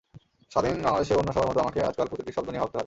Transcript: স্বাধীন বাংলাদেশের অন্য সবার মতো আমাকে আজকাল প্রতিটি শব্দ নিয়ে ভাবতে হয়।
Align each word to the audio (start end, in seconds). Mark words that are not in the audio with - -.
স্বাধীন 0.53 0.75
বাংলাদেশের 0.85 1.19
অন্য 1.19 1.31
সবার 1.35 1.49
মতো 1.49 1.59
আমাকে 1.65 1.79
আজকাল 1.89 2.07
প্রতিটি 2.09 2.31
শব্দ 2.35 2.47
নিয়ে 2.49 2.61
ভাবতে 2.63 2.75
হয়। 2.75 2.79